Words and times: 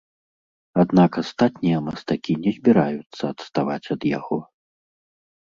Аднак 0.83 1.11
астатнія 1.21 1.81
мастакі 1.89 2.33
не 2.47 2.51
збіраюцца 2.57 3.23
адставаць 3.33 3.91
ад 3.99 4.09
яго. 4.19 4.41